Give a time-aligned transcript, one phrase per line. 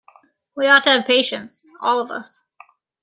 [0.55, 2.43] We ought to have patience, all of us.